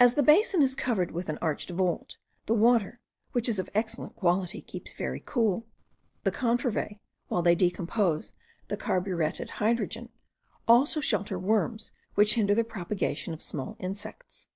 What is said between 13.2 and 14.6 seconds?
of small insects.